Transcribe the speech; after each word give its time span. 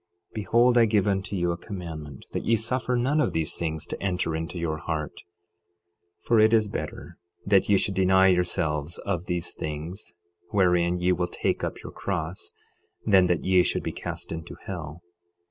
12:29 0.31 0.33
Behold, 0.33 0.77
I 0.79 0.85
give 0.85 1.05
unto 1.05 1.35
you 1.35 1.51
a 1.51 1.57
commandment, 1.57 2.25
that 2.31 2.43
ye 2.43 2.55
suffer 2.55 2.95
none 2.95 3.21
of 3.21 3.33
these 3.33 3.53
things 3.53 3.85
to 3.85 4.01
enter 4.01 4.35
into 4.35 4.57
your 4.57 4.79
heart; 4.79 5.17
12:30 6.21 6.25
For 6.25 6.39
it 6.39 6.53
is 6.53 6.67
better 6.67 7.17
that 7.45 7.69
ye 7.69 7.77
should 7.77 7.93
deny 7.93 8.25
yourselves 8.29 8.97
of 9.05 9.27
these 9.27 9.53
things, 9.53 10.11
wherein 10.49 10.97
ye 10.97 11.11
will 11.11 11.27
take 11.27 11.63
up 11.63 11.83
your 11.83 11.91
cross, 11.91 12.51
than 13.05 13.27
that 13.27 13.45
ye 13.45 13.61
should 13.61 13.83
be 13.83 13.91
cast 13.91 14.31
into 14.31 14.55
hell. 14.65 15.03